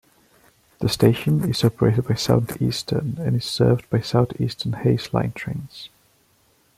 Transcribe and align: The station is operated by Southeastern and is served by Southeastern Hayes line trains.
The 0.79 0.89
station 0.89 1.47
is 1.47 1.63
operated 1.63 2.07
by 2.07 2.15
Southeastern 2.15 3.17
and 3.19 3.35
is 3.35 3.45
served 3.45 3.87
by 3.91 3.99
Southeastern 4.01 4.73
Hayes 4.73 5.13
line 5.13 5.31
trains. 5.31 5.89